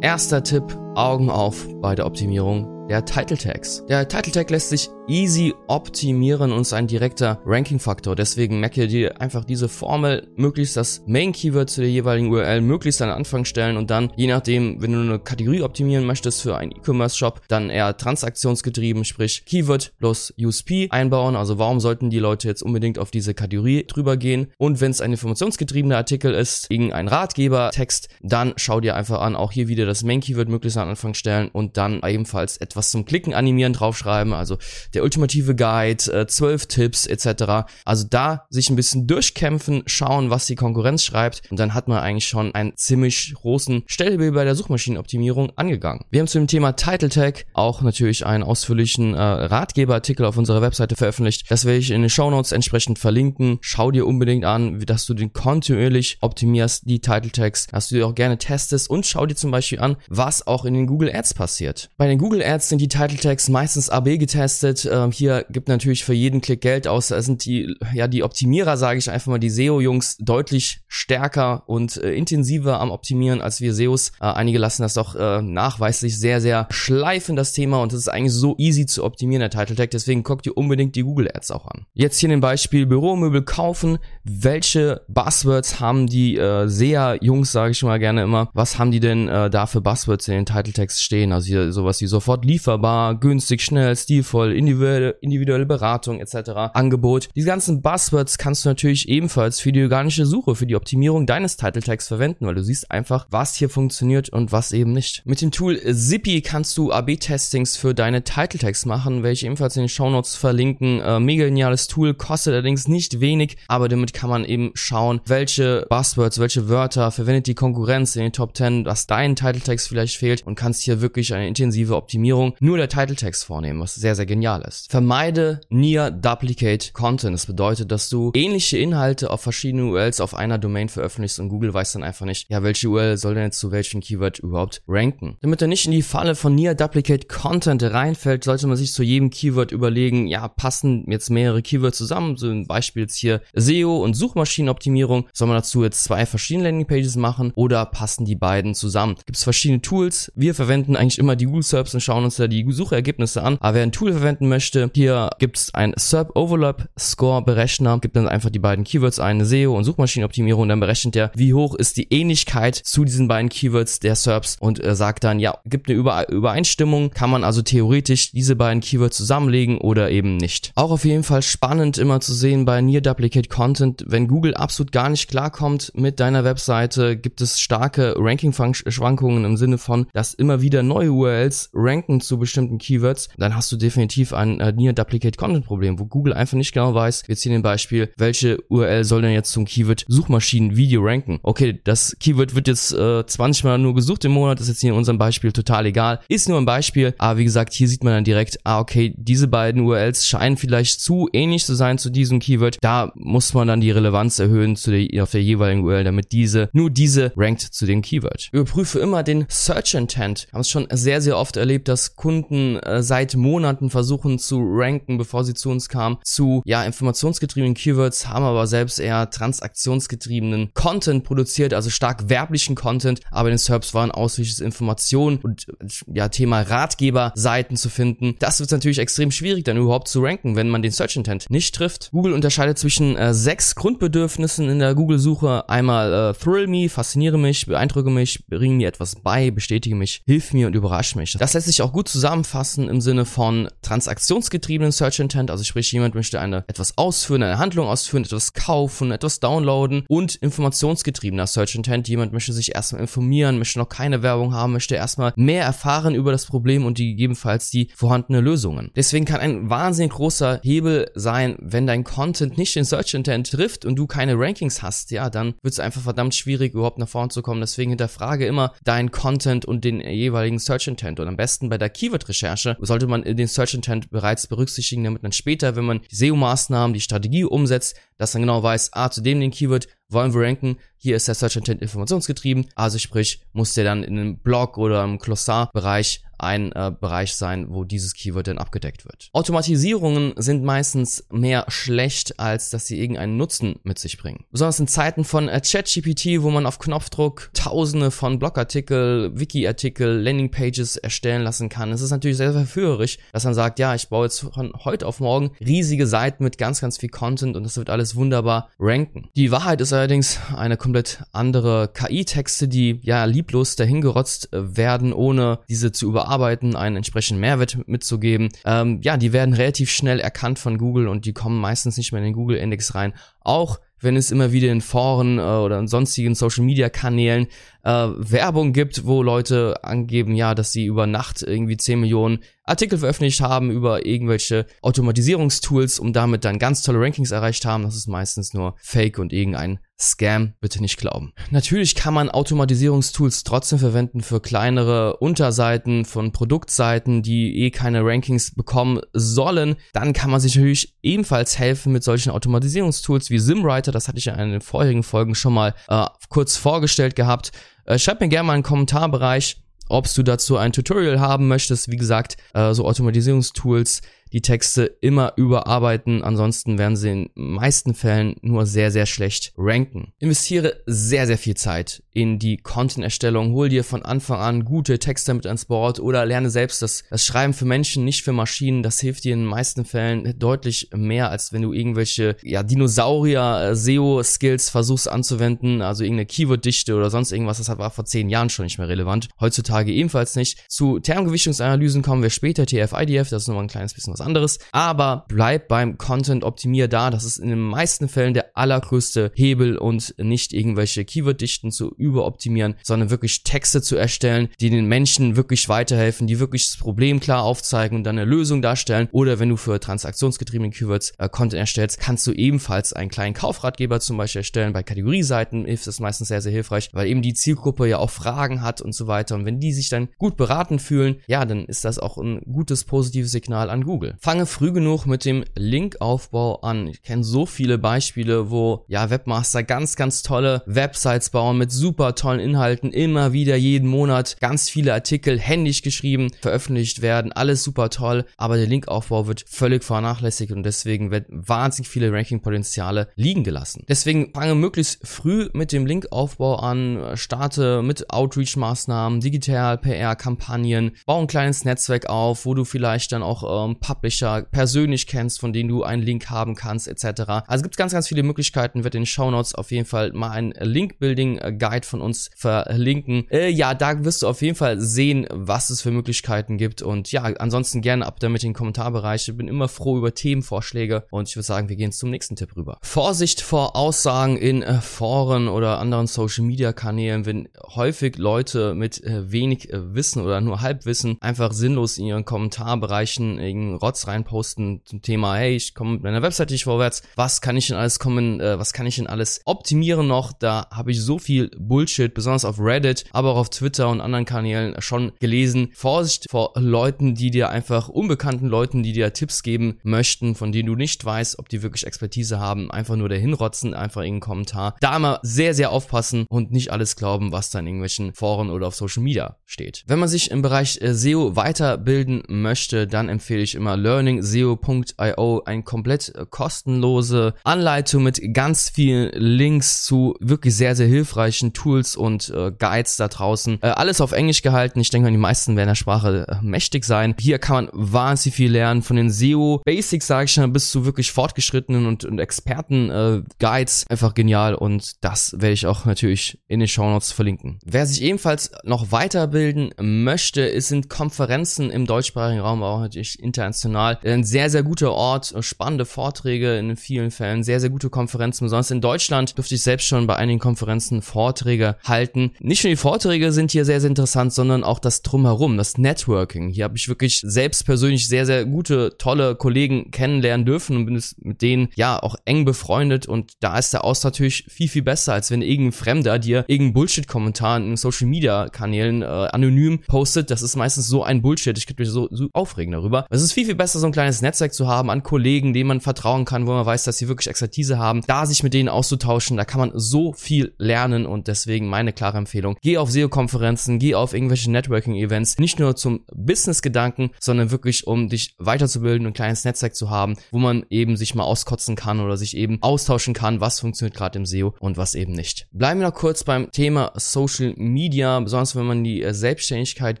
Erster 0.02 0.42
Tipp, 0.42 0.76
Augen 0.94 1.30
auf 1.30 1.66
bei 1.80 1.94
der 1.94 2.04
Optimierung 2.04 2.79
der 2.90 3.04
Title 3.04 3.38
Tags. 3.38 3.84
Der 3.88 4.08
Title 4.08 4.32
Tag 4.32 4.50
lässt 4.50 4.70
sich 4.70 4.90
easy 5.06 5.54
optimieren 5.68 6.50
und 6.50 6.62
ist 6.62 6.72
ein 6.72 6.88
direkter 6.88 7.40
Ranking-Faktor. 7.46 8.16
Deswegen 8.16 8.58
merke 8.58 8.88
dir 8.88 9.20
einfach 9.20 9.44
diese 9.44 9.68
Formel, 9.68 10.26
möglichst 10.34 10.76
das 10.76 11.02
Main-Keyword 11.06 11.70
zu 11.70 11.82
der 11.82 11.90
jeweiligen 11.90 12.30
URL 12.32 12.60
möglichst 12.60 13.00
an 13.00 13.10
Anfang 13.10 13.44
stellen 13.44 13.76
und 13.76 13.90
dann, 13.90 14.12
je 14.16 14.26
nachdem, 14.26 14.82
wenn 14.82 14.92
du 14.92 15.00
eine 15.00 15.20
Kategorie 15.20 15.62
optimieren 15.62 16.04
möchtest 16.04 16.42
für 16.42 16.56
einen 16.56 16.72
E-Commerce-Shop, 16.72 17.42
dann 17.46 17.70
eher 17.70 17.96
transaktionsgetrieben, 17.96 19.04
sprich 19.04 19.44
Keyword 19.44 19.92
plus 19.98 20.34
USP 20.36 20.88
einbauen. 20.90 21.36
Also 21.36 21.58
warum 21.58 21.78
sollten 21.78 22.10
die 22.10 22.18
Leute 22.18 22.48
jetzt 22.48 22.62
unbedingt 22.62 22.98
auf 22.98 23.12
diese 23.12 23.34
Kategorie 23.34 23.84
drüber 23.86 24.16
gehen? 24.16 24.48
Und 24.58 24.80
wenn 24.80 24.90
es 24.90 25.00
ein 25.00 25.12
informationsgetriebener 25.12 25.96
Artikel 25.96 26.34
ist, 26.34 26.68
irgendein 26.70 27.06
Ratgeber-Text, 27.06 28.08
dann 28.20 28.54
schau 28.56 28.80
dir 28.80 28.96
einfach 28.96 29.20
an, 29.20 29.36
auch 29.36 29.52
hier 29.52 29.68
wieder 29.68 29.86
das 29.86 30.02
Main-Keyword 30.02 30.48
möglichst 30.48 30.76
an 30.76 30.88
Anfang 30.88 31.14
stellen 31.14 31.50
und 31.52 31.76
dann 31.76 32.00
ebenfalls 32.04 32.56
etwas 32.56 32.79
was 32.80 32.90
zum 32.90 33.04
Klicken 33.04 33.34
animieren 33.34 33.74
draufschreiben, 33.74 34.32
also 34.32 34.56
der 34.94 35.02
ultimative 35.02 35.54
Guide, 35.54 36.10
äh, 36.12 36.26
zwölf 36.26 36.64
Tipps 36.64 37.04
etc. 37.06 37.68
Also 37.84 38.06
da 38.08 38.46
sich 38.48 38.70
ein 38.70 38.76
bisschen 38.76 39.06
durchkämpfen, 39.06 39.82
schauen, 39.84 40.30
was 40.30 40.46
die 40.46 40.54
Konkurrenz 40.54 41.04
schreibt 41.04 41.42
und 41.50 41.60
dann 41.60 41.74
hat 41.74 41.88
man 41.88 41.98
eigentlich 41.98 42.26
schon 42.26 42.54
einen 42.54 42.74
ziemlich 42.76 43.34
großen 43.34 43.82
Stellhebel 43.86 44.32
bei 44.32 44.44
der 44.44 44.54
Suchmaschinenoptimierung 44.54 45.52
angegangen. 45.56 46.06
Wir 46.10 46.20
haben 46.20 46.26
zu 46.26 46.38
dem 46.38 46.46
Thema 46.46 46.72
Title 46.72 47.10
Tag 47.10 47.44
auch 47.52 47.82
natürlich 47.82 48.24
einen 48.24 48.44
ausführlichen 48.44 49.12
äh, 49.12 49.20
Ratgeberartikel 49.20 50.24
auf 50.24 50.38
unserer 50.38 50.62
Webseite 50.62 50.96
veröffentlicht. 50.96 51.50
Das 51.50 51.66
werde 51.66 51.78
ich 51.78 51.90
in 51.90 52.00
den 52.00 52.08
Show 52.08 52.30
Notes 52.30 52.52
entsprechend 52.52 52.98
verlinken. 52.98 53.58
Schau 53.60 53.90
dir 53.90 54.06
unbedingt 54.06 54.46
an, 54.46 54.80
dass 54.80 55.04
du 55.04 55.12
den 55.12 55.34
kontinuierlich 55.34 56.16
optimierst, 56.22 56.88
die 56.88 57.00
Title 57.00 57.30
Tags, 57.30 57.66
dass 57.66 57.90
du 57.90 57.96
die 57.96 58.02
auch 58.02 58.14
gerne 58.14 58.38
testest 58.38 58.88
und 58.88 59.04
schau 59.04 59.26
dir 59.26 59.34
zum 59.34 59.50
Beispiel 59.50 59.80
an, 59.80 59.96
was 60.08 60.46
auch 60.46 60.64
in 60.64 60.72
den 60.72 60.86
Google 60.86 61.14
Ads 61.14 61.34
passiert. 61.34 61.90
Bei 61.98 62.08
den 62.08 62.18
Google 62.18 62.42
Ads 62.42 62.69
sind 62.70 62.80
die 62.80 62.88
Title 62.88 63.18
Tags 63.18 63.50
meistens 63.50 63.90
AB 63.90 64.18
getestet. 64.18 64.88
Ähm, 64.90 65.12
hier 65.12 65.44
gibt 65.50 65.68
natürlich 65.68 66.04
für 66.04 66.14
jeden 66.14 66.40
Klick 66.40 66.62
Geld 66.62 66.88
aus. 66.88 67.08
Da 67.08 67.20
sind 67.20 67.44
die, 67.44 67.76
ja, 67.92 68.08
die 68.08 68.22
Optimierer, 68.22 68.78
sage 68.78 68.98
ich 68.98 69.10
einfach 69.10 69.26
mal, 69.26 69.38
die 69.38 69.50
SEO-Jungs 69.50 70.16
deutlich 70.18 70.80
stärker 70.88 71.64
und 71.66 71.98
äh, 71.98 72.12
intensiver 72.14 72.80
am 72.80 72.90
Optimieren 72.90 73.42
als 73.42 73.60
wir 73.60 73.74
SEOs. 73.74 74.12
Äh, 74.20 74.26
einige 74.26 74.58
lassen 74.58 74.82
das 74.82 74.94
doch 74.94 75.14
äh, 75.14 75.42
nachweislich 75.42 76.18
sehr, 76.18 76.40
sehr 76.40 76.66
schleifen, 76.70 77.36
das 77.36 77.52
Thema. 77.52 77.82
Und 77.82 77.92
es 77.92 77.98
ist 77.98 78.08
eigentlich 78.08 78.32
so 78.32 78.54
easy 78.56 78.86
zu 78.86 79.04
optimieren, 79.04 79.40
der 79.40 79.50
Title 79.50 79.76
Tag. 79.76 79.90
Deswegen 79.90 80.22
guckt 80.22 80.46
ihr 80.46 80.56
unbedingt 80.56 80.96
die 80.96 81.02
Google 81.02 81.28
Ads 81.34 81.50
auch 81.50 81.66
an. 81.66 81.86
Jetzt 81.92 82.18
hier 82.18 82.30
ein 82.30 82.40
Beispiel 82.40 82.86
Büromöbel 82.86 83.42
kaufen. 83.42 83.98
Welche 84.24 85.02
Buzzwords 85.08 85.80
haben 85.80 86.06
die 86.06 86.36
äh, 86.36 86.68
SEA-Jungs, 86.68 87.50
sage 87.50 87.72
ich 87.72 87.82
mal 87.82 87.98
gerne 87.98 88.22
immer, 88.22 88.48
was 88.54 88.78
haben 88.78 88.92
die 88.92 89.00
denn 89.00 89.28
äh, 89.28 89.50
da 89.50 89.66
für 89.66 89.80
Buzzwords 89.80 90.28
in 90.28 90.34
den 90.34 90.46
Title 90.46 90.72
Tags 90.72 91.02
stehen? 91.02 91.32
Also 91.32 91.48
hier 91.48 91.72
sowas 91.72 92.00
wie 92.00 92.06
sofort 92.06 92.44
liefern 92.44 92.59
lieferbar, 92.60 93.18
günstig, 93.18 93.62
schnell, 93.62 93.96
stilvoll, 93.96 94.52
individuelle, 94.52 95.66
Beratung 95.66 96.20
etc. 96.20 96.50
Angebot. 96.74 97.28
Diese 97.34 97.46
ganzen 97.46 97.80
Buzzwords 97.80 98.36
kannst 98.36 98.64
du 98.64 98.68
natürlich 98.68 99.08
ebenfalls 99.08 99.60
für 99.60 99.72
die 99.72 99.82
organische 99.82 100.26
Suche, 100.26 100.54
für 100.54 100.66
die 100.66 100.76
Optimierung 100.76 101.26
deines 101.26 101.56
Title 101.56 101.82
Tags 101.82 102.08
verwenden, 102.08 102.46
weil 102.46 102.54
du 102.54 102.62
siehst 102.62 102.90
einfach, 102.90 103.26
was 103.30 103.54
hier 103.54 103.70
funktioniert 103.70 104.28
und 104.28 104.52
was 104.52 104.72
eben 104.72 104.92
nicht. 104.92 105.22
Mit 105.24 105.40
dem 105.40 105.50
Tool 105.50 105.80
Zippy 105.94 106.42
kannst 106.42 106.76
du 106.76 106.92
AB-Testings 106.92 107.76
für 107.76 107.94
deine 107.94 108.24
Title 108.24 108.60
Tags 108.60 108.84
machen, 108.84 109.22
welche 109.22 109.46
ebenfalls 109.46 109.76
in 109.76 109.84
den 109.84 109.88
Show 109.88 110.10
Notes 110.10 110.36
verlinken. 110.36 111.00
Äh, 111.00 111.20
mega 111.20 111.44
geniales 111.46 111.86
Tool, 111.86 112.14
kostet 112.14 112.52
allerdings 112.52 112.88
nicht 112.88 113.20
wenig, 113.20 113.56
aber 113.68 113.88
damit 113.88 114.12
kann 114.12 114.28
man 114.28 114.44
eben 114.44 114.72
schauen, 114.74 115.20
welche 115.24 115.86
Buzzwords, 115.88 116.38
welche 116.38 116.68
Wörter 116.68 117.10
verwendet 117.10 117.46
die 117.46 117.54
Konkurrenz 117.54 118.16
in 118.16 118.22
den 118.22 118.32
Top 118.32 118.56
10, 118.56 118.84
was 118.84 119.06
deinen 119.06 119.36
Title 119.36 119.62
Tags 119.62 119.86
vielleicht 119.86 120.16
fehlt 120.16 120.46
und 120.46 120.56
kannst 120.56 120.82
hier 120.82 121.00
wirklich 121.00 121.32
eine 121.32 121.48
intensive 121.48 121.96
Optimierung 121.96 122.39
nur 122.60 122.76
der 122.76 122.88
Title 122.88 123.16
Text 123.16 123.44
vornehmen, 123.44 123.80
was 123.80 123.94
sehr, 123.94 124.14
sehr 124.14 124.26
genial 124.26 124.62
ist. 124.62 124.90
Vermeide 124.90 125.60
Near 125.68 126.10
Duplicate 126.10 126.92
Content. 126.92 127.34
Das 127.34 127.46
bedeutet, 127.46 127.90
dass 127.90 128.08
du 128.08 128.30
ähnliche 128.34 128.78
Inhalte 128.78 129.30
auf 129.30 129.40
verschiedenen 129.40 129.90
URLs 129.90 130.20
auf 130.20 130.34
einer 130.34 130.58
Domain 130.58 130.88
veröffentlichst 130.88 131.40
und 131.40 131.48
Google 131.48 131.74
weiß 131.74 131.92
dann 131.92 132.02
einfach 132.02 132.26
nicht, 132.26 132.50
ja, 132.50 132.62
welche 132.62 132.88
URL 132.88 133.16
soll 133.16 133.34
denn 133.34 133.44
jetzt 133.44 133.58
zu 133.58 133.70
welchem 133.70 134.00
Keyword 134.00 134.38
überhaupt 134.38 134.82
ranken. 134.88 135.36
Damit 135.40 135.62
er 135.62 135.68
nicht 135.68 135.86
in 135.86 135.92
die 135.92 136.02
Falle 136.02 136.34
von 136.34 136.54
Near 136.54 136.74
Duplicate 136.74 137.28
Content 137.28 137.82
reinfällt, 137.82 138.44
sollte 138.44 138.66
man 138.66 138.76
sich 138.76 138.92
zu 138.92 139.02
jedem 139.02 139.30
Keyword 139.30 139.72
überlegen, 139.72 140.26
ja, 140.26 140.48
passen 140.48 141.04
jetzt 141.08 141.30
mehrere 141.30 141.62
Keywords 141.62 141.98
zusammen, 141.98 142.36
so 142.36 142.48
ein 142.48 142.66
Beispiel 142.66 143.02
jetzt 143.02 143.16
hier 143.16 143.40
SEO 143.54 144.02
und 144.02 144.14
Suchmaschinenoptimierung, 144.14 145.26
soll 145.32 145.48
man 145.48 145.56
dazu 145.56 145.82
jetzt 145.82 146.04
zwei 146.04 146.26
verschiedene 146.26 146.64
Landingpages 146.64 147.16
machen 147.16 147.52
oder 147.54 147.84
passen 147.86 148.24
die 148.24 148.36
beiden 148.36 148.74
zusammen? 148.74 149.16
Gibt 149.26 149.36
es 149.36 149.44
verschiedene 149.44 149.82
Tools? 149.82 150.32
Wir 150.34 150.54
verwenden 150.54 150.96
eigentlich 150.96 151.18
immer 151.18 151.36
die 151.36 151.46
Google 151.46 151.62
Serbs 151.62 151.94
und 151.94 152.00
schauen 152.00 152.24
uns 152.24 152.29
da 152.36 152.46
die 152.46 152.66
Suchergebnisse 152.70 153.42
an. 153.42 153.56
Aber 153.60 153.74
wer 153.76 153.82
ein 153.82 153.92
Tool 153.92 154.12
verwenden 154.12 154.48
möchte, 154.48 154.90
hier 154.94 155.30
gibt 155.38 155.58
es 155.58 155.74
ein 155.74 155.92
SERP 155.96 156.36
Overlap 156.36 156.88
Score 156.98 157.42
Berechner, 157.42 157.98
gibt 157.98 158.16
dann 158.16 158.28
einfach 158.28 158.50
die 158.50 158.58
beiden 158.58 158.84
Keywords 158.84 159.20
ein, 159.20 159.44
SEO 159.44 159.76
und 159.76 159.84
Suchmaschinenoptimierung 159.84 160.62
und 160.62 160.68
dann 160.68 160.80
berechnet 160.80 161.14
der, 161.14 161.30
wie 161.34 161.54
hoch 161.54 161.74
ist 161.74 161.96
die 161.96 162.12
Ähnlichkeit 162.12 162.74
zu 162.76 163.04
diesen 163.04 163.28
beiden 163.28 163.48
Keywords 163.48 164.00
der 164.00 164.16
SERPs 164.16 164.56
und 164.60 164.82
äh, 164.82 164.94
sagt 164.94 165.24
dann, 165.24 165.40
ja, 165.40 165.58
gibt 165.64 165.88
eine 165.88 165.98
Über 165.98 166.28
Übereinstimmung, 166.28 167.10
kann 167.10 167.30
man 167.30 167.44
also 167.44 167.62
theoretisch 167.62 168.32
diese 168.32 168.56
beiden 168.56 168.80
Keywords 168.80 169.16
zusammenlegen 169.16 169.78
oder 169.78 170.10
eben 170.10 170.36
nicht. 170.36 170.72
Auch 170.74 170.90
auf 170.90 171.04
jeden 171.04 171.22
Fall 171.22 171.42
spannend 171.42 171.98
immer 171.98 172.20
zu 172.20 172.34
sehen 172.34 172.64
bei 172.64 172.80
Near 172.80 173.00
Duplicate 173.00 173.48
Content, 173.48 174.04
wenn 174.06 174.28
Google 174.28 174.54
absolut 174.54 174.92
gar 174.92 175.08
nicht 175.08 175.28
klarkommt 175.28 175.92
mit 175.94 176.20
deiner 176.20 176.44
Webseite, 176.44 177.16
gibt 177.16 177.40
es 177.40 177.60
starke 177.60 178.14
Ranking-Schwankungen 178.16 179.44
im 179.44 179.56
Sinne 179.56 179.78
von, 179.78 180.06
dass 180.12 180.34
immer 180.34 180.60
wieder 180.60 180.82
neue 180.82 181.12
URLs 181.12 181.70
ranken 181.74 182.19
zu 182.20 182.38
bestimmten 182.38 182.78
Keywords, 182.78 183.28
dann 183.36 183.54
hast 183.54 183.70
du 183.72 183.76
definitiv 183.76 184.32
ein 184.32 184.60
äh, 184.60 184.72
Near 184.72 184.92
Duplicate 184.92 185.36
Content 185.36 185.64
Problem, 185.64 185.98
wo 185.98 186.06
Google 186.06 186.32
einfach 186.32 186.56
nicht 186.56 186.72
genau 186.72 186.94
weiß, 186.94 187.24
wir 187.26 187.36
ziehen 187.36 187.52
den 187.52 187.62
Beispiel, 187.62 188.10
welche 188.16 188.58
URL 188.68 189.04
soll 189.04 189.22
denn 189.22 189.32
jetzt 189.32 189.52
zum 189.52 189.64
Keyword 189.64 190.04
Suchmaschinen 190.08 190.76
Video 190.76 191.02
ranken? 191.02 191.38
Okay, 191.42 191.80
das 191.84 192.16
Keyword 192.20 192.54
wird 192.54 192.68
jetzt 192.68 192.92
äh, 192.92 193.26
20 193.26 193.64
mal 193.64 193.78
nur 193.78 193.94
gesucht 193.94 194.24
im 194.24 194.32
Monat, 194.32 194.60
ist 194.60 194.68
jetzt 194.68 194.80
hier 194.80 194.90
in 194.90 194.96
unserem 194.96 195.18
Beispiel 195.18 195.52
total 195.52 195.86
egal, 195.86 196.20
ist 196.28 196.48
nur 196.48 196.58
ein 196.58 196.66
Beispiel, 196.66 197.14
aber 197.18 197.38
wie 197.38 197.44
gesagt, 197.44 197.72
hier 197.72 197.88
sieht 197.88 198.04
man 198.04 198.14
dann 198.14 198.24
direkt, 198.24 198.58
ah 198.64 198.80
okay, 198.80 199.14
diese 199.16 199.48
beiden 199.48 199.82
URLs 199.82 200.26
scheinen 200.26 200.56
vielleicht 200.56 201.00
zu 201.00 201.28
ähnlich 201.32 201.64
zu 201.64 201.74
sein 201.74 201.98
zu 201.98 202.10
diesem 202.10 202.40
Keyword, 202.40 202.78
da 202.80 203.12
muss 203.14 203.54
man 203.54 203.68
dann 203.68 203.80
die 203.80 203.90
Relevanz 203.90 204.38
erhöhen 204.38 204.76
zu 204.76 204.90
der, 204.90 205.22
auf 205.22 205.30
der 205.30 205.42
jeweiligen 205.42 205.84
URL, 205.84 206.04
damit 206.04 206.32
diese, 206.32 206.70
nur 206.72 206.90
diese 206.90 207.32
rankt 207.36 207.60
zu 207.60 207.86
dem 207.86 208.02
Keyword. 208.02 208.48
Überprüfe 208.52 208.98
immer 208.98 209.22
den 209.22 209.46
Search 209.48 209.94
Intent. 209.94 210.48
Haben 210.52 210.60
es 210.60 210.70
schon 210.70 210.86
sehr, 210.90 211.20
sehr 211.20 211.36
oft 211.36 211.56
erlebt, 211.56 211.88
dass 211.88 212.09
Kunden 212.16 212.78
äh, 212.78 213.02
seit 213.02 213.36
Monaten 213.36 213.90
versuchen 213.90 214.38
zu 214.38 214.60
ranken, 214.62 215.18
bevor 215.18 215.44
sie 215.44 215.54
zu 215.54 215.70
uns 215.70 215.88
kamen, 215.88 216.18
zu 216.24 216.62
ja 216.64 216.84
informationsgetriebenen 216.84 217.74
Keywords, 217.74 218.28
haben 218.28 218.44
aber 218.44 218.66
selbst 218.66 218.98
eher 218.98 219.30
transaktionsgetriebenen 219.30 220.72
Content 220.74 221.24
produziert, 221.24 221.74
also 221.74 221.90
stark 221.90 222.28
werblichen 222.28 222.74
Content, 222.74 223.20
aber 223.30 223.48
in 223.48 223.54
den 223.54 223.58
SERPs 223.58 223.94
waren 223.94 224.10
ausschließlich 224.10 224.64
Informationen 224.64 225.38
und 225.38 225.66
ja 226.12 226.28
Thema 226.28 226.62
Ratgeberseiten 226.62 227.76
zu 227.76 227.88
finden. 227.88 228.36
Das 228.38 228.60
wird 228.60 228.70
natürlich 228.70 228.98
extrem 228.98 229.30
schwierig, 229.30 229.64
dann 229.64 229.76
überhaupt 229.76 230.08
zu 230.08 230.22
ranken, 230.22 230.56
wenn 230.56 230.68
man 230.68 230.82
den 230.82 230.92
Search 230.92 231.16
Intent 231.16 231.46
nicht 231.50 231.74
trifft. 231.74 232.10
Google 232.12 232.32
unterscheidet 232.32 232.78
zwischen 232.78 233.16
äh, 233.16 233.34
sechs 233.34 233.74
Grundbedürfnissen 233.74 234.68
in 234.68 234.78
der 234.78 234.94
Google-Suche. 234.94 235.68
Einmal 235.68 236.30
äh, 236.30 236.34
Thrill 236.34 236.66
me, 236.66 236.88
fasziniere 236.88 237.38
mich, 237.38 237.66
beeindrucke 237.66 238.10
mich, 238.10 238.44
bring 238.46 238.76
mir 238.76 238.88
etwas 238.88 239.16
bei, 239.16 239.50
bestätige 239.50 239.96
mich, 239.96 240.22
hilf 240.26 240.52
mir 240.52 240.66
und 240.66 240.74
überrasche 240.74 241.18
mich. 241.18 241.32
Das 241.38 241.54
lässt 241.54 241.66
sich 241.66 241.82
auch 241.82 241.92
gut 241.92 241.99
zusammenfassen 242.02 242.88
im 242.88 243.00
Sinne 243.00 243.24
von 243.24 243.68
transaktionsgetriebenen 243.82 244.92
Search 244.92 245.20
Intent, 245.20 245.50
also 245.50 245.64
sprich 245.64 245.90
jemand 245.92 246.14
möchte 246.14 246.40
eine 246.40 246.64
etwas 246.66 246.96
ausführen, 246.98 247.42
eine 247.42 247.58
Handlung 247.58 247.88
ausführen, 247.88 248.24
etwas 248.24 248.52
kaufen, 248.52 249.12
etwas 249.12 249.40
downloaden 249.40 250.04
und 250.08 250.36
informationsgetriebener 250.36 251.46
Search 251.46 251.74
Intent, 251.74 252.08
jemand 252.08 252.32
möchte 252.32 252.52
sich 252.52 252.74
erstmal 252.74 253.00
informieren, 253.02 253.58
möchte 253.58 253.78
noch 253.78 253.88
keine 253.88 254.22
Werbung 254.22 254.54
haben, 254.54 254.72
möchte 254.72 254.94
erstmal 254.94 255.32
mehr 255.36 255.64
erfahren 255.64 256.14
über 256.14 256.32
das 256.32 256.46
Problem 256.46 256.84
und 256.84 256.98
die 256.98 257.10
gegebenenfalls 257.10 257.70
die 257.70 257.90
vorhandene 257.94 258.40
Lösungen. 258.40 258.90
Deswegen 258.96 259.24
kann 259.24 259.40
ein 259.40 259.70
wahnsinnig 259.70 260.12
großer 260.12 260.60
Hebel 260.62 261.10
sein, 261.14 261.56
wenn 261.60 261.86
dein 261.86 262.04
Content 262.04 262.58
nicht 262.58 262.74
den 262.74 262.84
Search 262.84 263.14
Intent 263.14 263.50
trifft 263.50 263.84
und 263.84 263.96
du 263.96 264.06
keine 264.06 264.38
Rankings 264.38 264.82
hast, 264.82 265.10
ja, 265.10 265.30
dann 265.30 265.54
wird 265.62 265.74
es 265.74 265.80
einfach 265.80 266.02
verdammt 266.02 266.34
schwierig, 266.34 266.74
überhaupt 266.74 266.98
nach 266.98 267.08
vorne 267.08 267.28
zu 267.28 267.42
kommen. 267.42 267.60
Deswegen 267.60 267.90
hinterfrage 267.90 268.46
immer 268.46 268.72
deinen 268.84 269.10
Content 269.10 269.64
und 269.64 269.84
den 269.84 270.00
jeweiligen 270.00 270.58
Search 270.58 270.88
Intent 270.88 271.20
und 271.20 271.28
am 271.28 271.36
besten 271.36 271.68
bei 271.68 271.78
der 271.78 271.89
Keyword-Recherche 271.90 272.76
sollte 272.80 273.06
man 273.06 273.22
den 273.22 273.48
Search 273.48 273.74
Intent 273.74 274.10
bereits 274.10 274.46
berücksichtigen, 274.46 275.04
damit 275.04 275.22
man 275.22 275.32
später, 275.32 275.76
wenn 275.76 275.84
man 275.84 276.00
die 276.10 276.16
SEO-Maßnahmen, 276.16 276.94
die 276.94 277.00
Strategie 277.00 277.44
umsetzt, 277.44 277.96
dass 278.16 278.34
man 278.34 278.42
genau 278.42 278.62
weiß, 278.62 278.90
ah, 278.92 279.10
zu 279.10 279.20
dem 279.20 279.40
den 279.40 279.50
Keyword 279.50 279.88
wollen 280.08 280.34
wir 280.34 280.42
ranken, 280.42 280.78
hier 280.96 281.16
ist 281.16 281.28
der 281.28 281.34
Search 281.34 281.56
Intent 281.56 281.82
informationsgetrieben, 281.82 282.66
also 282.74 282.98
sprich, 282.98 283.40
muss 283.52 283.74
der 283.74 283.84
dann 283.84 284.02
in 284.02 284.18
einem 284.18 284.38
Blog 284.38 284.78
oder 284.78 285.04
im 285.04 285.18
Glossar-Bereich 285.18 286.22
ein 286.42 286.72
äh, 286.72 286.92
Bereich 286.98 287.34
sein, 287.34 287.66
wo 287.70 287.84
dieses 287.84 288.14
Keyword 288.14 288.48
dann 288.48 288.58
abgedeckt 288.58 289.04
wird. 289.04 289.28
Automatisierungen 289.32 290.32
sind 290.36 290.64
meistens 290.64 291.26
mehr 291.30 291.66
schlecht, 291.68 292.38
als 292.38 292.70
dass 292.70 292.86
sie 292.86 293.00
irgendeinen 293.00 293.36
Nutzen 293.36 293.76
mit 293.84 293.98
sich 293.98 294.18
bringen. 294.18 294.44
Besonders 294.50 294.80
in 294.80 294.88
Zeiten 294.88 295.24
von 295.24 295.48
äh, 295.48 295.60
ChatGPT, 295.60 296.42
wo 296.42 296.50
man 296.50 296.66
auf 296.66 296.78
Knopfdruck 296.78 297.50
tausende 297.54 298.10
von 298.10 298.38
Blogartikel, 298.38 299.32
Wiki-Artikel, 299.34 300.20
Landingpages 300.20 300.96
erstellen 300.96 301.42
lassen 301.42 301.68
kann. 301.68 301.92
Es 301.92 302.00
ist 302.00 302.10
natürlich 302.10 302.36
sehr 302.36 302.52
verführerisch, 302.52 303.18
dass 303.32 303.44
man 303.44 303.54
sagt, 303.54 303.78
ja, 303.78 303.94
ich 303.94 304.08
baue 304.08 304.26
jetzt 304.26 304.40
von 304.40 304.72
heute 304.84 305.06
auf 305.06 305.20
morgen 305.20 305.52
riesige 305.60 306.06
Seiten 306.06 306.44
mit 306.44 306.58
ganz, 306.58 306.80
ganz 306.80 306.98
viel 306.98 307.10
Content 307.10 307.56
und 307.56 307.64
das 307.64 307.76
wird 307.76 307.90
alles 307.90 308.16
wunderbar 308.16 308.70
ranken. 308.78 309.28
Die 309.36 309.50
Wahrheit 309.50 309.80
ist 309.80 309.92
allerdings 309.92 310.38
eine 310.56 310.76
komplett 310.76 311.22
andere 311.32 311.90
KI-Texte, 311.92 312.68
die 312.68 313.00
ja 313.02 313.24
lieblos 313.24 313.76
dahingerotzt 313.76 314.52
äh, 314.52 314.76
werden, 314.76 315.12
ohne 315.12 315.60
diese 315.68 315.92
zu 315.92 316.06
überarbeiten 316.06 316.29
bearbeiten, 316.30 316.76
einen 316.76 316.96
entsprechenden 316.96 317.40
Mehrwert 317.40 317.76
mitzugeben. 317.88 318.50
Ähm, 318.64 319.00
ja, 319.02 319.16
die 319.16 319.32
werden 319.32 319.54
relativ 319.54 319.90
schnell 319.90 320.20
erkannt 320.20 320.58
von 320.58 320.78
Google 320.78 321.08
und 321.08 321.26
die 321.26 321.32
kommen 321.32 321.60
meistens 321.60 321.96
nicht 321.96 322.12
mehr 322.12 322.20
in 322.20 322.26
den 322.26 322.34
Google-Index 322.34 322.94
rein. 322.94 323.12
Auch 323.40 323.80
wenn 323.98 324.16
es 324.16 324.30
immer 324.30 324.52
wieder 324.52 324.70
in 324.70 324.80
Foren 324.80 325.38
äh, 325.38 325.42
oder 325.42 325.78
in 325.78 325.88
sonstigen 325.88 326.34
Social-Media-Kanälen 326.34 327.48
äh, 327.82 327.90
Werbung 327.90 328.72
gibt, 328.72 329.06
wo 329.06 329.22
Leute 329.22 329.82
angeben, 329.82 330.34
ja, 330.34 330.54
dass 330.54 330.72
sie 330.72 330.84
über 330.84 331.06
Nacht 331.06 331.42
irgendwie 331.42 331.76
10 331.76 332.00
Millionen 332.00 332.40
Artikel 332.70 332.98
veröffentlicht 332.98 333.40
haben 333.40 333.70
über 333.70 334.06
irgendwelche 334.06 334.64
Automatisierungstools, 334.80 335.98
um 335.98 336.12
damit 336.12 336.44
dann 336.44 336.58
ganz 336.58 336.82
tolle 336.82 337.00
Rankings 337.00 337.32
erreicht 337.32 337.66
haben. 337.66 337.82
Das 337.82 337.96
ist 337.96 338.06
meistens 338.06 338.54
nur 338.54 338.76
Fake 338.80 339.18
und 339.18 339.32
irgendein 339.32 339.80
Scam, 339.98 340.54
bitte 340.60 340.80
nicht 340.80 340.96
glauben. 340.96 341.34
Natürlich 341.50 341.94
kann 341.94 342.14
man 342.14 342.30
Automatisierungstools 342.30 343.44
trotzdem 343.44 343.78
verwenden 343.78 344.22
für 344.22 344.40
kleinere 344.40 345.16
Unterseiten 345.16 346.06
von 346.06 346.32
Produktseiten, 346.32 347.22
die 347.22 347.64
eh 347.64 347.70
keine 347.70 348.04
Rankings 348.04 348.54
bekommen 348.54 349.00
sollen. 349.12 349.76
Dann 349.92 350.14
kann 350.14 350.30
man 350.30 350.40
sich 350.40 350.56
natürlich 350.56 350.96
ebenfalls 351.02 351.58
helfen 351.58 351.92
mit 351.92 352.04
solchen 352.04 352.30
Automatisierungstools 352.30 353.28
wie 353.30 353.38
Simwriter. 353.38 353.92
Das 353.92 354.08
hatte 354.08 354.18
ich 354.18 354.28
in 354.28 354.36
den 354.36 354.60
vorherigen 354.62 355.02
Folgen 355.02 355.34
schon 355.34 355.52
mal 355.52 355.74
äh, 355.88 356.06
kurz 356.28 356.56
vorgestellt 356.56 357.14
gehabt. 357.16 357.52
Äh, 357.84 357.98
schreibt 357.98 358.20
mir 358.20 358.28
gerne 358.28 358.46
mal 358.46 358.54
in 358.54 358.60
den 358.60 358.66
Kommentarbereich, 358.66 359.62
ob 359.88 360.12
du 360.12 360.22
dazu 360.22 360.56
ein 360.56 360.72
Tutorial 360.72 361.20
haben 361.20 361.48
möchtest. 361.48 361.90
Wie 361.90 361.96
gesagt, 361.96 362.36
äh, 362.54 362.72
so 362.74 362.86
Automatisierungstools 362.86 364.02
die 364.32 364.42
Texte 364.42 364.84
immer 365.00 365.32
überarbeiten, 365.36 366.22
ansonsten 366.22 366.78
werden 366.78 366.96
sie 366.96 367.10
in 367.10 367.30
meisten 367.34 367.94
Fällen 367.94 368.36
nur 368.42 368.66
sehr, 368.66 368.90
sehr 368.90 369.06
schlecht 369.06 369.52
ranken. 369.56 370.12
Investiere 370.18 370.82
sehr, 370.86 371.26
sehr 371.26 371.38
viel 371.38 371.56
Zeit 371.56 372.02
in 372.12 372.38
die 372.38 372.56
Content-Erstellung, 372.56 373.52
hol 373.52 373.68
dir 373.68 373.84
von 373.84 374.02
Anfang 374.02 374.40
an 374.40 374.64
gute 374.64 374.98
Texte 374.98 375.32
mit 375.34 375.46
ans 375.46 375.64
Board 375.64 376.00
oder 376.00 376.26
lerne 376.26 376.50
selbst 376.50 376.82
das, 376.82 377.04
das 377.08 377.24
Schreiben 377.24 377.54
für 377.54 377.64
Menschen, 377.64 378.04
nicht 378.04 378.22
für 378.22 378.32
Maschinen. 378.32 378.82
Das 378.82 379.00
hilft 379.00 379.24
dir 379.24 379.32
in 379.32 379.40
den 379.40 379.48
meisten 379.48 379.84
Fällen 379.84 380.38
deutlich 380.38 380.90
mehr, 380.92 381.30
als 381.30 381.52
wenn 381.52 381.62
du 381.62 381.72
irgendwelche 381.72 382.36
ja, 382.42 382.62
Dinosaurier-SEO-Skills 382.62 384.70
versuchst 384.70 385.08
anzuwenden, 385.08 385.82
also 385.82 386.04
irgendeine 386.04 386.26
Keyword-Dichte 386.26 386.94
oder 386.94 387.10
sonst 387.10 387.32
irgendwas. 387.32 387.58
Das 387.58 387.68
war 387.78 387.90
vor 387.90 388.04
zehn 388.04 388.28
Jahren 388.28 388.50
schon 388.50 388.64
nicht 388.64 388.78
mehr 388.78 388.88
relevant. 388.88 389.28
Heutzutage 389.40 389.92
ebenfalls 389.92 390.36
nicht. 390.36 390.64
Zu 390.68 391.00
Termgewichtungsanalysen 391.00 392.02
kommen 392.02 392.22
wir 392.22 392.30
später, 392.30 392.66
TF-IDF, 392.66 393.30
das 393.30 393.42
ist 393.42 393.48
nochmal 393.48 393.64
ein 393.64 393.68
kleines 393.68 393.94
bisschen 393.94 394.12
was 394.12 394.19
was 394.20 394.26
anderes. 394.26 394.58
Aber 394.72 395.24
bleib 395.28 395.68
beim 395.68 395.98
Content 395.98 396.44
Optimier 396.44 396.88
da. 396.88 397.10
Das 397.10 397.24
ist 397.24 397.38
in 397.38 397.48
den 397.48 397.60
meisten 397.60 398.08
Fällen 398.08 398.34
der 398.34 398.56
allergrößte 398.56 399.32
Hebel 399.34 399.76
und 399.76 400.14
nicht 400.18 400.52
irgendwelche 400.52 401.04
Keyword-Dichten 401.04 401.70
zu 401.70 401.94
überoptimieren, 401.96 402.76
sondern 402.82 403.10
wirklich 403.10 403.42
Texte 403.42 403.82
zu 403.82 403.96
erstellen, 403.96 404.48
die 404.60 404.70
den 404.70 404.86
Menschen 404.86 405.36
wirklich 405.36 405.68
weiterhelfen, 405.68 406.26
die 406.26 406.38
wirklich 406.38 406.70
das 406.70 406.76
Problem 406.76 407.20
klar 407.20 407.42
aufzeigen 407.42 407.96
und 407.96 408.04
dann 408.04 408.18
eine 408.18 408.28
Lösung 408.28 408.62
darstellen. 408.62 409.08
Oder 409.12 409.38
wenn 409.38 409.48
du 409.48 409.56
für 409.56 409.80
transaktionsgetriebene 409.80 410.70
Keywords 410.70 411.12
äh, 411.18 411.28
Content 411.28 411.60
erstellst, 411.60 411.98
kannst 411.98 412.26
du 412.26 412.32
ebenfalls 412.32 412.92
einen 412.92 413.10
kleinen 413.10 413.34
Kaufratgeber 413.34 414.00
zum 414.00 414.16
Beispiel 414.16 414.40
erstellen. 414.40 414.72
Bei 414.72 414.82
Kategorieseiten 414.82 415.64
ist 415.64 415.86
das 415.86 416.00
meistens 416.00 416.28
sehr, 416.28 416.42
sehr 416.42 416.52
hilfreich, 416.52 416.90
weil 416.92 417.08
eben 417.08 417.22
die 417.22 417.34
Zielgruppe 417.34 417.86
ja 417.86 417.98
auch 417.98 418.10
Fragen 418.10 418.62
hat 418.62 418.80
und 418.80 418.94
so 418.94 419.06
weiter. 419.06 419.34
Und 419.34 419.44
wenn 419.44 419.60
die 419.60 419.72
sich 419.72 419.88
dann 419.88 420.08
gut 420.18 420.36
beraten 420.36 420.78
fühlen, 420.78 421.16
ja, 421.26 421.44
dann 421.44 421.64
ist 421.64 421.84
das 421.84 421.98
auch 421.98 422.18
ein 422.18 422.40
gutes 422.40 422.84
positives 422.84 423.30
Signal 423.30 423.70
an 423.70 423.84
Google. 423.84 424.09
Fange 424.18 424.46
früh 424.46 424.72
genug 424.72 425.06
mit 425.06 425.24
dem 425.24 425.44
Linkaufbau 425.54 426.60
an. 426.60 426.88
Ich 426.88 427.02
kenne 427.02 427.24
so 427.24 427.46
viele 427.46 427.78
Beispiele, 427.78 428.50
wo 428.50 428.84
ja 428.88 429.10
Webmaster 429.10 429.62
ganz, 429.62 429.96
ganz 429.96 430.22
tolle 430.22 430.62
Websites 430.66 431.30
bauen 431.30 431.58
mit 431.58 431.72
super 431.72 432.14
tollen 432.14 432.40
Inhalten, 432.40 432.92
immer 432.92 433.32
wieder 433.32 433.56
jeden 433.56 433.88
Monat 433.88 434.36
ganz 434.40 434.68
viele 434.68 434.92
Artikel 434.92 435.38
händisch 435.38 435.82
geschrieben, 435.82 436.30
veröffentlicht 436.40 437.02
werden, 437.02 437.32
alles 437.32 437.62
super 437.62 437.90
toll, 437.90 438.24
aber 438.36 438.56
der 438.56 438.66
Linkaufbau 438.66 439.26
wird 439.26 439.44
völlig 439.46 439.84
vernachlässigt 439.84 440.52
und 440.52 440.62
deswegen 440.62 441.10
wird 441.10 441.26
wahnsinnig 441.28 441.88
viele 441.88 442.12
Rankingpotenziale 442.12 443.08
liegen 443.16 443.44
gelassen. 443.44 443.84
Deswegen 443.88 444.32
fange 444.32 444.54
möglichst 444.54 445.06
früh 445.06 445.48
mit 445.52 445.72
dem 445.72 445.86
Linkaufbau 445.86 446.56
an, 446.56 447.12
starte 447.14 447.82
mit 447.82 448.10
Outreach-Maßnahmen, 448.10 449.20
Digital 449.20 449.78
PR-Kampagnen, 449.78 450.92
baue 451.06 451.22
ein 451.22 451.26
kleines 451.26 451.64
Netzwerk 451.64 452.06
auf, 452.06 452.46
wo 452.46 452.54
du 452.54 452.64
vielleicht 452.64 453.12
dann 453.12 453.22
auch 453.22 453.66
ähm, 453.66 453.76
Publisher 454.00 454.46
persönlich 454.50 455.06
kennst, 455.06 455.40
von 455.40 455.52
denen 455.52 455.68
du 455.68 455.82
einen 455.82 456.02
Link 456.02 456.30
haben 456.30 456.54
kannst, 456.54 456.88
etc. 456.88 457.44
Also 457.46 457.62
gibt 457.62 457.74
es 457.74 457.78
ganz, 457.78 457.92
ganz 457.92 458.08
viele 458.08 458.22
Möglichkeiten. 458.22 458.82
Wird 458.82 458.94
in 458.94 459.02
den 459.02 459.06
Show 459.06 459.30
Notes 459.30 459.54
auf 459.54 459.70
jeden 459.70 459.84
Fall 459.84 460.12
mal 460.12 460.30
ein 460.30 460.54
Link-Building-Guide 460.58 461.86
von 461.86 462.00
uns 462.00 462.30
verlinken. 462.34 463.26
Äh, 463.30 463.50
ja, 463.50 463.74
da 463.74 464.02
wirst 464.02 464.22
du 464.22 464.28
auf 464.28 464.40
jeden 464.40 464.56
Fall 464.56 464.80
sehen, 464.80 465.26
was 465.30 465.68
es 465.68 465.82
für 465.82 465.90
Möglichkeiten 465.90 466.56
gibt. 466.56 466.80
Und 466.80 467.12
ja, 467.12 467.24
ansonsten 467.24 467.82
gerne 467.82 468.06
ab 468.06 468.20
damit 468.20 468.42
in 468.42 468.50
den 468.50 468.54
Kommentarbereich. 468.54 469.28
Ich 469.28 469.36
bin 469.36 469.48
immer 469.48 469.68
froh 469.68 469.98
über 469.98 470.14
Themenvorschläge 470.14 471.04
und 471.10 471.28
ich 471.28 471.36
würde 471.36 471.46
sagen, 471.46 471.68
wir 471.68 471.76
gehen 471.76 471.92
zum 471.92 472.08
nächsten 472.08 472.36
Tipp 472.36 472.56
rüber. 472.56 472.78
Vorsicht 472.80 473.42
vor 473.42 473.76
Aussagen 473.76 474.38
in 474.38 474.62
äh, 474.62 474.80
Foren 474.80 475.48
oder 475.48 475.78
anderen 475.78 476.06
Social-Media-Kanälen, 476.06 477.26
wenn 477.26 477.48
häufig 477.74 478.16
Leute 478.16 478.74
mit 478.74 479.04
äh, 479.04 479.30
wenig 479.30 479.70
äh, 479.70 479.94
Wissen 479.94 480.22
oder 480.22 480.40
nur 480.40 480.62
Halbwissen 480.62 481.18
einfach 481.20 481.52
sinnlos 481.52 481.98
in 481.98 482.06
ihren 482.06 482.24
Kommentarbereichen 482.24 483.38
irgendeinen 483.38 483.76
Rotz 483.90 484.06
reinposten 484.06 484.82
zum 484.84 485.02
Thema, 485.02 485.34
hey, 485.34 485.56
ich 485.56 485.74
komme 485.74 485.94
mit 485.94 486.04
meiner 486.04 486.22
Webseite 486.22 486.54
nicht 486.54 486.62
vorwärts, 486.62 487.02
was 487.16 487.40
kann 487.40 487.56
ich 487.56 487.66
denn 487.66 487.76
alles 487.76 487.98
kommen, 487.98 488.40
äh, 488.40 488.56
was 488.56 488.72
kann 488.72 488.86
ich 488.86 488.96
denn 488.96 489.08
alles 489.08 489.40
optimieren 489.46 490.06
noch? 490.06 490.32
Da 490.32 490.68
habe 490.70 490.92
ich 490.92 491.02
so 491.02 491.18
viel 491.18 491.50
Bullshit, 491.58 492.14
besonders 492.14 492.44
auf 492.44 492.60
Reddit, 492.60 493.04
aber 493.10 493.32
auch 493.32 493.38
auf 493.38 493.50
Twitter 493.50 493.88
und 493.88 494.00
anderen 494.00 494.26
Kanälen 494.26 494.80
schon 494.80 495.10
gelesen. 495.18 495.70
Vorsicht 495.74 496.26
vor 496.30 496.52
Leuten, 496.54 497.16
die 497.16 497.32
dir 497.32 497.50
einfach 497.50 497.88
unbekannten 497.88 498.46
Leuten, 498.46 498.84
die 498.84 498.92
dir 498.92 499.12
Tipps 499.12 499.42
geben 499.42 499.80
möchten, 499.82 500.36
von 500.36 500.52
denen 500.52 500.68
du 500.68 500.76
nicht 500.76 501.04
weißt, 501.04 501.40
ob 501.40 501.48
die 501.48 501.62
wirklich 501.62 501.84
Expertise 501.84 502.38
haben, 502.38 502.70
einfach 502.70 502.94
nur 502.94 503.08
dahin 503.08 503.34
rotzen, 503.34 503.74
einfach 503.74 504.02
irgendeinen 504.02 504.20
Kommentar. 504.20 504.76
Da 504.80 504.94
immer 504.94 505.18
sehr, 505.24 505.52
sehr 505.52 505.72
aufpassen 505.72 506.26
und 506.28 506.52
nicht 506.52 506.70
alles 506.70 506.94
glauben, 506.94 507.32
was 507.32 507.50
da 507.50 507.58
in 507.58 507.66
irgendwelchen 507.66 508.14
Foren 508.14 508.50
oder 508.50 508.68
auf 508.68 508.76
Social 508.76 509.02
Media 509.02 509.38
steht. 509.46 509.82
Wenn 509.88 509.98
man 509.98 510.08
sich 510.08 510.30
im 510.30 510.42
Bereich 510.42 510.80
äh, 510.80 510.94
SEO 510.94 511.34
weiterbilden 511.34 512.22
möchte, 512.28 512.86
dann 512.86 513.08
empfehle 513.08 513.42
ich 513.42 513.56
immer 513.56 513.79
learningseo.io, 513.80 515.42
ein 515.44 515.64
komplett 515.64 516.14
äh, 516.14 516.26
kostenlose 516.28 517.34
Anleitung 517.44 518.02
mit 518.02 518.20
ganz 518.34 518.68
vielen 518.68 519.10
Links 519.12 519.84
zu 519.84 520.14
wirklich 520.20 520.54
sehr, 520.54 520.76
sehr 520.76 520.86
hilfreichen 520.86 521.52
Tools 521.52 521.96
und 521.96 522.30
äh, 522.30 522.52
Guides 522.52 522.96
da 522.96 523.08
draußen. 523.08 523.58
Äh, 523.62 523.68
alles 523.68 524.00
auf 524.00 524.12
Englisch 524.12 524.42
gehalten. 524.42 524.80
Ich 524.80 524.90
denke, 524.90 525.10
die 525.10 525.16
meisten 525.16 525.56
werden 525.56 525.68
der 525.68 525.74
Sprache 525.74 526.26
äh, 526.28 526.36
mächtig 526.42 526.84
sein. 526.84 527.14
Hier 527.18 527.38
kann 527.38 527.66
man 527.66 527.70
wahnsinnig 527.72 528.36
viel 528.36 528.52
lernen 528.52 528.82
von 528.82 528.96
den 528.96 529.10
SEO 529.10 529.62
Basics, 529.64 530.06
sage 530.06 530.26
ich 530.26 530.32
schon, 530.32 530.52
bis 530.52 530.70
zu 530.70 530.84
wirklich 530.84 531.12
fortgeschrittenen 531.12 531.86
und, 531.86 532.04
und 532.04 532.18
Experten 532.18 532.90
äh, 532.90 533.22
Guides. 533.38 533.84
Einfach 533.88 534.14
genial 534.14 534.54
und 534.54 535.04
das 535.04 535.32
werde 535.32 535.52
ich 535.52 535.66
auch 535.66 535.84
natürlich 535.84 536.38
in 536.48 536.60
den 536.60 536.68
Show 536.68 536.84
Notes 536.84 537.12
verlinken. 537.12 537.58
Wer 537.64 537.86
sich 537.86 538.02
ebenfalls 538.02 538.50
noch 538.64 538.92
weiterbilden 538.92 539.72
möchte, 539.80 540.50
es 540.50 540.68
sind 540.68 540.88
Konferenzen 540.88 541.70
im 541.70 541.86
deutschsprachigen 541.86 542.40
Raum, 542.40 542.62
auch 542.62 542.80
natürlich 542.80 543.18
international 543.22 543.69
international. 543.70 543.98
Ein 544.04 544.24
sehr, 544.24 544.50
sehr 544.50 544.62
guter 544.62 544.92
Ort, 544.92 545.34
spannende 545.40 545.84
Vorträge 545.84 546.58
in 546.58 546.76
vielen 546.76 547.10
Fällen, 547.10 547.42
sehr, 547.42 547.60
sehr 547.60 547.70
gute 547.70 547.90
Konferenzen. 547.90 548.44
Besonders 548.44 548.70
in 548.70 548.80
Deutschland 548.80 549.36
durfte 549.38 549.54
ich 549.54 549.62
selbst 549.62 549.86
schon 549.86 550.06
bei 550.06 550.16
einigen 550.16 550.38
Konferenzen 550.38 551.02
Vorträge 551.02 551.76
halten. 551.84 552.32
Nicht 552.40 552.64
nur 552.64 552.70
die 552.70 552.76
Vorträge 552.76 553.32
sind 553.32 553.50
hier 553.50 553.64
sehr, 553.64 553.80
sehr 553.80 553.90
interessant, 553.90 554.32
sondern 554.32 554.64
auch 554.64 554.78
das 554.78 555.02
Drumherum, 555.02 555.56
das 555.56 555.78
Networking. 555.78 556.50
Hier 556.50 556.64
habe 556.64 556.76
ich 556.76 556.88
wirklich 556.88 557.20
selbst 557.24 557.64
persönlich 557.64 558.08
sehr, 558.08 558.26
sehr 558.26 558.44
gute, 558.44 558.96
tolle 558.98 559.34
Kollegen 559.34 559.90
kennenlernen 559.90 560.46
dürfen 560.46 560.76
und 560.76 560.86
bin 560.86 561.02
mit 561.22 561.42
denen 561.42 561.68
ja 561.74 562.02
auch 562.02 562.16
eng 562.24 562.44
befreundet 562.44 563.06
und 563.06 563.32
da 563.40 563.58
ist 563.58 563.72
der 563.72 563.84
Austausch 563.84 564.10
natürlich 564.10 564.44
viel, 564.48 564.68
viel 564.68 564.82
besser, 564.82 565.12
als 565.12 565.30
wenn 565.30 565.42
irgendein 565.42 565.72
Fremder 565.72 566.18
dir 566.18 566.44
irgendein 566.48 566.74
Bullshit-Kommentar 566.74 567.58
in 567.58 567.76
Social 567.76 568.06
Media 568.06 568.48
Kanälen 568.48 569.02
äh, 569.02 569.04
anonym 569.04 569.80
postet. 569.86 570.30
Das 570.30 570.42
ist 570.42 570.56
meistens 570.56 570.88
so 570.88 571.04
ein 571.04 571.22
Bullshit. 571.22 571.56
Ich 571.56 571.66
könnte 571.66 571.82
mich 571.82 571.90
so, 571.90 572.08
so 572.10 572.28
aufregen 572.32 572.72
darüber. 572.72 573.06
Es 573.10 573.22
ist 573.22 573.32
viel, 573.32 573.46
viel 573.46 573.49
besser, 573.54 573.78
so 573.78 573.86
ein 573.86 573.92
kleines 573.92 574.22
Netzwerk 574.22 574.54
zu 574.54 574.68
haben 574.68 574.90
an 574.90 575.02
Kollegen, 575.02 575.52
denen 575.52 575.68
man 575.68 575.80
vertrauen 575.80 576.24
kann, 576.24 576.46
wo 576.46 576.52
man 576.52 576.66
weiß, 576.66 576.84
dass 576.84 576.98
sie 576.98 577.08
wirklich 577.08 577.28
Expertise 577.28 577.78
haben, 577.78 578.02
da 578.06 578.26
sich 578.26 578.42
mit 578.42 578.54
denen 578.54 578.68
auszutauschen, 578.68 579.36
da 579.36 579.44
kann 579.44 579.60
man 579.60 579.72
so 579.74 580.12
viel 580.12 580.54
lernen 580.58 581.06
und 581.06 581.28
deswegen 581.28 581.68
meine 581.68 581.92
klare 581.92 582.18
Empfehlung. 582.18 582.56
Geh 582.62 582.78
auf 582.78 582.90
SEO-Konferenzen, 582.90 583.78
geh 583.78 583.94
auf 583.94 584.14
irgendwelche 584.14 584.50
Networking-Events, 584.50 585.38
nicht 585.38 585.58
nur 585.58 585.76
zum 585.76 586.04
Business-Gedanken, 586.14 587.10
sondern 587.18 587.50
wirklich, 587.50 587.86
um 587.86 588.08
dich 588.08 588.34
weiterzubilden 588.38 589.06
ein 589.06 589.12
kleines 589.12 589.44
Netzwerk 589.44 589.74
zu 589.74 589.90
haben, 589.90 590.16
wo 590.30 590.38
man 590.38 590.64
eben 590.70 590.96
sich 590.96 591.14
mal 591.14 591.24
auskotzen 591.24 591.76
kann 591.76 592.00
oder 592.00 592.16
sich 592.16 592.36
eben 592.36 592.58
austauschen 592.62 593.14
kann, 593.14 593.40
was 593.40 593.60
funktioniert 593.60 593.96
gerade 593.96 594.18
im 594.18 594.26
SEO 594.26 594.54
und 594.60 594.76
was 594.76 594.94
eben 594.94 595.12
nicht. 595.12 595.46
Bleiben 595.52 595.80
wir 595.80 595.88
noch 595.88 595.94
kurz 595.94 596.24
beim 596.24 596.50
Thema 596.50 596.92
Social 596.96 597.54
Media, 597.56 598.20
besonders 598.20 598.56
wenn 598.56 598.66
man 598.66 598.78
in 598.78 598.84
die 598.84 599.02
äh, 599.02 599.14
Selbstständigkeit 599.14 600.00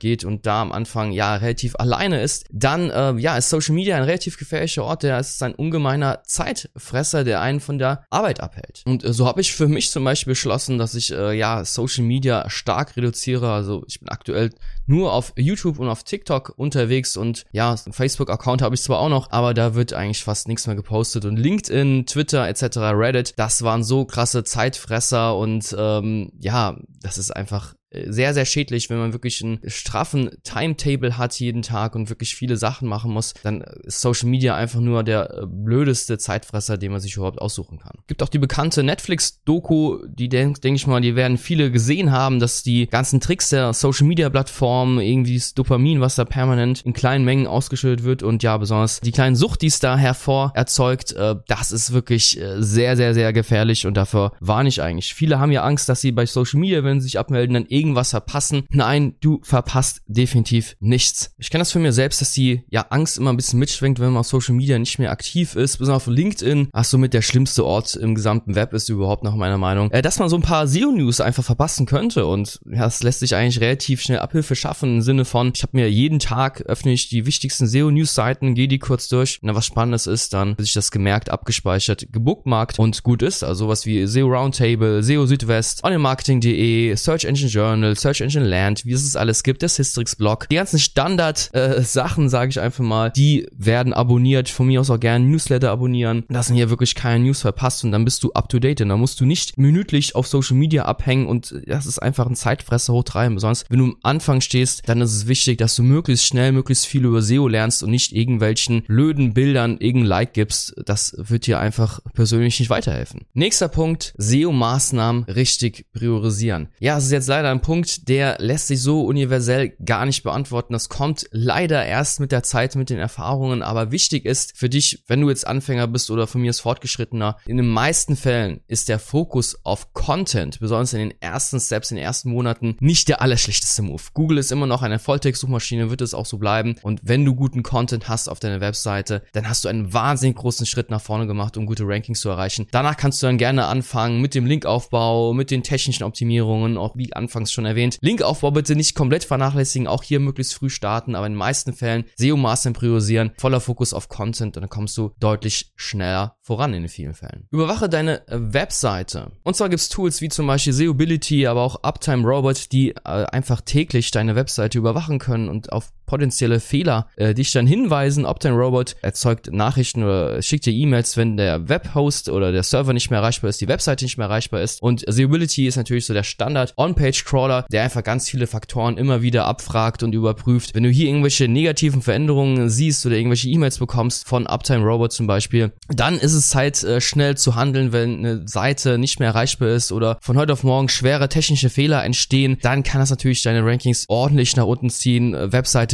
geht 0.00 0.24
und 0.24 0.46
da 0.46 0.62
am 0.62 0.72
Anfang 0.72 1.12
ja 1.12 1.36
relativ 1.36 1.74
alleine 1.76 2.22
ist, 2.22 2.46
dann 2.52 2.90
äh, 2.90 3.12
ja 3.18 3.36
ist 3.40 3.50
Social 3.50 3.74
Media 3.74 3.96
ein 3.96 4.04
relativ 4.04 4.38
gefährlicher 4.38 4.84
Ort, 4.84 5.02
der 5.02 5.18
ist 5.18 5.42
ein 5.42 5.54
ungemeiner 5.54 6.22
Zeitfresser, 6.24 7.24
der 7.24 7.40
einen 7.40 7.60
von 7.60 7.78
der 7.78 8.04
Arbeit 8.10 8.40
abhält. 8.40 8.82
Und 8.86 9.04
äh, 9.04 9.12
so 9.12 9.26
habe 9.26 9.40
ich 9.40 9.52
für 9.52 9.68
mich 9.68 9.90
zum 9.90 10.04
Beispiel 10.04 10.30
beschlossen, 10.32 10.78
dass 10.78 10.94
ich 10.94 11.12
äh, 11.12 11.36
ja 11.36 11.64
Social 11.64 12.04
Media 12.04 12.48
stark 12.48 12.96
reduziere. 12.96 13.52
Also 13.52 13.84
ich 13.88 14.00
bin 14.00 14.08
aktuell 14.08 14.50
nur 14.86 15.12
auf 15.12 15.32
YouTube 15.36 15.78
und 15.78 15.88
auf 15.88 16.04
TikTok 16.04 16.54
unterwegs 16.56 17.16
und 17.16 17.44
ja, 17.52 17.76
Facebook-Account 17.76 18.62
habe 18.62 18.74
ich 18.74 18.82
zwar 18.82 18.98
auch 18.98 19.08
noch, 19.08 19.30
aber 19.30 19.54
da 19.54 19.74
wird 19.74 19.92
eigentlich 19.92 20.24
fast 20.24 20.48
nichts 20.48 20.66
mehr 20.66 20.76
gepostet 20.76 21.24
und 21.24 21.36
LinkedIn, 21.36 22.06
Twitter 22.06 22.48
etc., 22.48 22.76
Reddit, 22.76 23.34
das 23.36 23.62
waren 23.62 23.84
so 23.84 24.04
krasse 24.04 24.44
Zeitfresser 24.44 25.36
und 25.36 25.74
ähm, 25.78 26.32
ja, 26.38 26.76
das 27.00 27.18
ist 27.18 27.30
einfach 27.30 27.74
sehr, 27.92 28.34
sehr 28.34 28.44
schädlich, 28.44 28.88
wenn 28.88 28.98
man 28.98 29.12
wirklich 29.12 29.42
einen 29.42 29.60
straffen 29.66 30.30
Timetable 30.44 31.18
hat 31.18 31.38
jeden 31.40 31.62
Tag 31.62 31.94
und 31.96 32.08
wirklich 32.08 32.36
viele 32.36 32.56
Sachen 32.56 32.88
machen 32.88 33.12
muss, 33.12 33.34
dann 33.42 33.62
ist 33.62 34.00
Social 34.00 34.28
Media 34.28 34.54
einfach 34.54 34.80
nur 34.80 35.02
der 35.02 35.30
äh, 35.30 35.46
blödeste 35.46 36.18
Zeitfresser, 36.18 36.78
den 36.78 36.92
man 36.92 37.00
sich 37.00 37.16
überhaupt 37.16 37.40
aussuchen 37.40 37.78
kann. 37.78 37.98
Gibt 38.06 38.22
auch 38.22 38.28
die 38.28 38.38
bekannte 38.38 38.82
Netflix-Doku, 38.82 40.06
die 40.06 40.28
denke 40.28 40.60
denk 40.60 40.76
ich 40.76 40.86
mal, 40.86 41.00
die 41.00 41.16
werden 41.16 41.36
viele 41.36 41.70
gesehen 41.70 42.12
haben, 42.12 42.38
dass 42.38 42.62
die 42.62 42.86
ganzen 42.86 43.20
Tricks 43.20 43.48
der 43.48 43.72
Social 43.72 44.06
Media 44.06 44.30
Plattformen, 44.30 45.00
irgendwie 45.00 45.36
das 45.36 45.54
Dopamin, 45.54 46.00
was 46.00 46.14
da 46.14 46.24
permanent 46.24 46.82
in 46.82 46.92
kleinen 46.92 47.24
Mengen 47.24 47.46
ausgeschüttet 47.46 48.04
wird 48.04 48.22
und 48.22 48.42
ja, 48.42 48.56
besonders 48.56 49.00
die 49.00 49.12
kleinen 49.12 49.34
Sucht, 49.34 49.62
die 49.62 49.66
es 49.66 49.80
da 49.80 49.96
hervor 49.96 50.52
erzeugt, 50.54 51.12
äh, 51.12 51.34
das 51.48 51.72
ist 51.72 51.92
wirklich 51.92 52.40
äh, 52.40 52.62
sehr, 52.62 52.96
sehr, 52.96 53.14
sehr 53.14 53.32
gefährlich 53.32 53.86
und 53.86 53.96
dafür 53.96 54.32
warne 54.38 54.68
ich 54.68 54.80
eigentlich. 54.80 55.14
Viele 55.14 55.40
haben 55.40 55.50
ja 55.50 55.64
Angst, 55.64 55.88
dass 55.88 56.00
sie 56.00 56.12
bei 56.12 56.26
Social 56.26 56.60
Media, 56.60 56.84
wenn 56.84 57.00
sie 57.00 57.04
sich 57.04 57.18
abmelden, 57.18 57.54
dann 57.54 57.66
irgendwas 57.80 58.10
verpassen. 58.10 58.64
Nein, 58.70 59.14
du 59.20 59.40
verpasst 59.42 60.02
definitiv 60.06 60.76
nichts. 60.80 61.34
Ich 61.38 61.50
kenne 61.50 61.62
das 61.62 61.72
für 61.72 61.78
mir 61.78 61.92
selbst, 61.92 62.20
dass 62.20 62.32
die 62.32 62.62
ja 62.68 62.82
Angst 62.90 63.18
immer 63.18 63.30
ein 63.30 63.36
bisschen 63.36 63.58
mitschwenkt, 63.58 63.98
wenn 63.98 64.10
man 64.10 64.20
auf 64.20 64.26
Social 64.26 64.54
Media 64.54 64.78
nicht 64.78 64.98
mehr 64.98 65.10
aktiv 65.10 65.56
ist. 65.56 65.78
Besonders 65.78 66.06
auf 66.06 66.12
LinkedIn, 66.12 66.68
ach 66.72 66.84
somit 66.84 67.14
der 67.14 67.22
schlimmste 67.22 67.64
Ort 67.64 67.94
im 67.94 68.14
gesamten 68.14 68.54
Web 68.54 68.74
ist 68.74 68.88
überhaupt 68.88 69.24
nach 69.24 69.34
meiner 69.34 69.58
Meinung. 69.58 69.90
Äh, 69.90 70.02
dass 70.02 70.18
man 70.18 70.28
so 70.28 70.36
ein 70.36 70.42
paar 70.42 70.66
SEO-News 70.66 71.20
einfach 71.20 71.44
verpassen 71.44 71.86
könnte 71.86 72.26
und 72.26 72.60
ja, 72.70 72.80
das 72.80 73.02
lässt 73.02 73.20
sich 73.20 73.34
eigentlich 73.34 73.60
relativ 73.60 74.02
schnell 74.02 74.18
Abhilfe 74.18 74.54
schaffen 74.54 74.96
im 74.96 75.02
Sinne 75.02 75.24
von, 75.24 75.52
ich 75.54 75.62
habe 75.62 75.76
mir 75.76 75.90
jeden 75.90 76.18
Tag 76.18 76.62
öffne 76.62 76.92
ich 76.92 77.08
die 77.08 77.26
wichtigsten 77.26 77.66
SEO-News-Seiten, 77.66 78.54
gehe 78.54 78.68
die 78.68 78.78
kurz 78.78 79.08
durch. 79.08 79.38
Wenn 79.42 79.54
was 79.54 79.66
Spannendes 79.66 80.06
ist, 80.06 80.32
dann 80.34 80.50
wird 80.50 80.66
sich 80.66 80.74
das 80.74 80.90
gemerkt, 80.90 81.30
abgespeichert, 81.30 82.06
gebookmarkt 82.12 82.78
und 82.78 83.02
gut 83.02 83.22
ist. 83.22 83.42
Also 83.42 83.64
sowas 83.64 83.86
wie 83.86 84.06
SEO 84.06 84.28
Roundtable, 84.28 85.02
SEO 85.02 85.26
Südwest, 85.26 85.84
onlinemarketing.de, 85.84 86.96
Search 86.96 87.24
Engine 87.24 87.48
Journal, 87.48 87.69
Search 87.94 88.20
Engine 88.20 88.46
Land, 88.46 88.84
wie 88.84 88.92
es 88.92 89.04
es 89.04 89.16
alles 89.16 89.42
gibt, 89.42 89.62
der 89.62 89.68
Systrix 89.68 90.16
Blog. 90.16 90.48
Die 90.50 90.56
ganzen 90.56 90.78
Standard-Sachen, 90.78 92.26
äh, 92.26 92.28
sage 92.28 92.50
ich 92.50 92.60
einfach 92.60 92.84
mal, 92.84 93.10
die 93.10 93.46
werden 93.52 93.92
abonniert. 93.92 94.48
Von 94.48 94.66
mir 94.66 94.80
aus 94.80 94.90
auch 94.90 95.00
gerne 95.00 95.24
Newsletter 95.24 95.70
abonnieren, 95.70 96.24
dass 96.28 96.50
hier 96.50 96.70
wirklich 96.70 96.94
keine 96.94 97.24
News 97.24 97.42
verpasst 97.42 97.84
und 97.84 97.92
dann 97.92 98.04
bist 98.04 98.22
du 98.22 98.32
up 98.32 98.48
to 98.48 98.58
date. 98.58 98.80
Und 98.80 98.88
dann 98.88 99.00
musst 99.00 99.20
du 99.20 99.26
nicht 99.26 99.58
minütlich 99.58 100.14
auf 100.14 100.26
Social 100.26 100.56
Media 100.56 100.84
abhängen 100.84 101.26
und 101.26 101.54
das 101.66 101.86
ist 101.86 101.98
einfach 101.98 102.26
ein 102.26 102.36
Zeitfresser 102.36 102.92
hochtreiben. 102.92 103.34
Besonders 103.34 103.64
wenn 103.68 103.78
du 103.78 103.84
am 103.86 103.96
Anfang 104.02 104.40
stehst, 104.40 104.88
dann 104.88 105.00
ist 105.00 105.14
es 105.14 105.26
wichtig, 105.26 105.58
dass 105.58 105.74
du 105.74 105.82
möglichst 105.82 106.26
schnell, 106.26 106.52
möglichst 106.52 106.86
viel 106.86 107.04
über 107.04 107.22
SEO 107.22 107.48
lernst 107.48 107.82
und 107.82 107.90
nicht 107.90 108.12
irgendwelchen 108.12 108.82
blöden 108.82 109.34
Bildern 109.34 109.78
irgendein 109.78 110.08
Like 110.08 110.32
gibst. 110.34 110.74
Das 110.84 111.14
wird 111.16 111.46
dir 111.46 111.58
einfach 111.58 112.00
persönlich 112.14 112.58
nicht 112.58 112.70
weiterhelfen. 112.70 113.26
Nächster 113.34 113.68
Punkt, 113.68 114.14
SEO-Maßnahmen 114.18 115.24
richtig 115.24 115.86
priorisieren. 115.92 116.68
Ja, 116.78 116.98
es 116.98 117.04
ist 117.04 117.12
jetzt 117.12 117.28
leider 117.28 117.50
ein 117.50 117.59
Punkt, 117.60 118.08
der 118.08 118.36
lässt 118.38 118.68
sich 118.68 118.82
so 118.82 119.02
universell 119.02 119.70
gar 119.84 120.06
nicht 120.06 120.22
beantworten. 120.22 120.72
Das 120.72 120.88
kommt 120.88 121.26
leider 121.30 121.84
erst 121.84 122.20
mit 122.20 122.32
der 122.32 122.42
Zeit, 122.42 122.76
mit 122.76 122.90
den 122.90 122.98
Erfahrungen, 122.98 123.62
aber 123.62 123.90
wichtig 123.90 124.24
ist 124.24 124.56
für 124.56 124.68
dich, 124.68 125.04
wenn 125.06 125.20
du 125.20 125.28
jetzt 125.28 125.46
Anfänger 125.46 125.86
bist 125.86 126.10
oder 126.10 126.26
von 126.26 126.40
mir 126.40 126.50
ist 126.50 126.60
fortgeschrittener, 126.60 127.36
in 127.46 127.56
den 127.56 127.68
meisten 127.68 128.16
Fällen 128.16 128.60
ist 128.66 128.88
der 128.88 128.98
Fokus 128.98 129.58
auf 129.64 129.92
Content, 129.92 130.60
besonders 130.60 130.92
in 130.92 131.00
den 131.00 131.20
ersten 131.20 131.60
Steps, 131.60 131.90
in 131.90 131.96
den 131.96 132.04
ersten 132.04 132.30
Monaten, 132.30 132.76
nicht 132.80 133.08
der 133.08 133.20
allerschlechteste 133.22 133.82
Move. 133.82 134.02
Google 134.14 134.38
ist 134.38 134.52
immer 134.52 134.66
noch 134.66 134.82
eine 134.82 134.98
Volltext-Suchmaschine, 134.98 135.90
wird 135.90 136.00
es 136.00 136.14
auch 136.14 136.26
so 136.26 136.38
bleiben. 136.38 136.76
Und 136.82 137.00
wenn 137.02 137.24
du 137.24 137.34
guten 137.34 137.62
Content 137.62 138.08
hast 138.08 138.28
auf 138.28 138.40
deiner 138.40 138.60
Webseite, 138.60 139.22
dann 139.32 139.48
hast 139.48 139.64
du 139.64 139.68
einen 139.68 139.92
wahnsinnig 139.92 140.36
großen 140.36 140.66
Schritt 140.66 140.90
nach 140.90 141.00
vorne 141.00 141.26
gemacht, 141.26 141.56
um 141.56 141.66
gute 141.66 141.86
Rankings 141.86 142.20
zu 142.20 142.28
erreichen. 142.28 142.66
Danach 142.70 142.96
kannst 142.96 143.22
du 143.22 143.26
dann 143.26 143.38
gerne 143.38 143.66
anfangen 143.66 144.20
mit 144.20 144.34
dem 144.34 144.46
Linkaufbau, 144.46 145.32
mit 145.32 145.50
den 145.50 145.62
technischen 145.62 146.04
Optimierungen, 146.04 146.76
auch 146.76 146.96
wie 146.96 147.12
anfangs 147.12 147.49
schon 147.52 147.66
erwähnt, 147.66 147.98
Linkaufbau 148.00 148.50
bitte 148.50 148.76
nicht 148.76 148.94
komplett 148.94 149.24
vernachlässigen, 149.24 149.86
auch 149.86 150.02
hier 150.02 150.20
möglichst 150.20 150.54
früh 150.54 150.70
starten, 150.70 151.14
aber 151.14 151.26
in 151.26 151.32
den 151.32 151.38
meisten 151.38 151.72
Fällen 151.72 152.04
SEO-Maßnahmen 152.16 152.74
priorisieren, 152.74 153.32
voller 153.38 153.60
Fokus 153.60 153.92
auf 153.92 154.08
Content 154.08 154.56
und 154.56 154.62
dann 154.62 154.70
kommst 154.70 154.96
du 154.96 155.12
deutlich 155.20 155.72
schneller 155.76 156.36
voran 156.42 156.74
in 156.74 156.88
vielen 156.88 157.14
Fällen. 157.14 157.46
Überwache 157.50 157.88
deine 157.88 158.26
äh, 158.28 158.52
Webseite. 158.52 159.32
Und 159.44 159.56
zwar 159.56 159.68
gibt's 159.68 159.88
Tools 159.88 160.20
wie 160.20 160.28
zum 160.28 160.46
Beispiel 160.46 160.72
Seobility, 160.72 161.46
aber 161.46 161.62
auch 161.62 161.82
Uptime 161.82 162.26
Robot, 162.26 162.72
die 162.72 162.90
äh, 162.90 163.00
einfach 163.04 163.60
täglich 163.60 164.10
deine 164.10 164.34
Webseite 164.34 164.78
überwachen 164.78 165.18
können 165.18 165.48
und 165.48 165.72
auf 165.72 165.92
potenzielle 166.10 166.58
Fehler 166.58 167.06
äh, 167.14 167.34
dich 167.34 167.52
dann 167.52 167.68
hinweisen. 167.68 168.26
Optime 168.26 168.56
Robot 168.56 168.96
erzeugt 169.00 169.52
Nachrichten 169.52 170.02
oder 170.02 170.42
schickt 170.42 170.66
dir 170.66 170.72
E-Mails, 170.72 171.16
wenn 171.16 171.36
der 171.36 171.68
Webhost 171.68 172.28
oder 172.28 172.50
der 172.50 172.64
Server 172.64 172.92
nicht 172.92 173.10
mehr 173.10 173.20
erreichbar 173.20 173.48
ist, 173.48 173.60
die 173.60 173.68
Webseite 173.68 174.04
nicht 174.04 174.18
mehr 174.18 174.26
erreichbar 174.26 174.60
ist. 174.60 174.82
Und 174.82 175.04
Seobility 175.06 175.68
ist 175.68 175.76
natürlich 175.76 176.06
so 176.06 176.12
der 176.12 176.24
Standard 176.24 176.74
On-Page-Crawler, 176.76 177.64
der 177.70 177.84
einfach 177.84 178.02
ganz 178.02 178.28
viele 178.28 178.48
Faktoren 178.48 178.98
immer 178.98 179.22
wieder 179.22 179.44
abfragt 179.44 180.02
und 180.02 180.12
überprüft. 180.12 180.74
Wenn 180.74 180.82
du 180.82 180.90
hier 180.90 181.06
irgendwelche 181.06 181.46
negativen 181.46 182.02
Veränderungen 182.02 182.70
siehst 182.70 183.06
oder 183.06 183.14
irgendwelche 183.14 183.48
E-Mails 183.48 183.78
bekommst 183.78 184.26
von 184.26 184.48
Uptime 184.48 184.84
Robot 184.84 185.12
zum 185.12 185.28
Beispiel, 185.28 185.72
dann 185.88 186.18
ist 186.18 186.34
es 186.34 186.50
Zeit, 186.50 186.82
äh, 186.82 187.00
schnell 187.00 187.36
zu 187.36 187.54
handeln, 187.54 187.92
wenn 187.92 188.18
eine 188.18 188.48
Seite 188.48 188.98
nicht 188.98 189.20
mehr 189.20 189.28
erreichbar 189.28 189.68
ist 189.68 189.92
oder 189.92 190.18
von 190.20 190.36
heute 190.36 190.54
auf 190.54 190.64
morgen 190.64 190.88
schwere 190.88 191.28
technische 191.28 191.70
Fehler 191.70 192.02
entstehen, 192.02 192.58
dann 192.62 192.82
kann 192.82 193.00
das 193.00 193.10
natürlich 193.10 193.44
deine 193.44 193.64
Rankings 193.64 194.06
ordentlich 194.08 194.56
nach 194.56 194.66
unten 194.66 194.90
ziehen. 194.90 195.34
Äh, 195.34 195.52